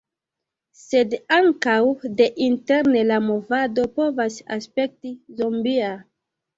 Sed 0.83 1.13
ankaŭ 1.37 1.75
deinterne 2.23 3.05
la 3.13 3.21
movado 3.29 3.87
povas 4.01 4.43
aspekti 4.61 5.17
zombia. 5.41 5.97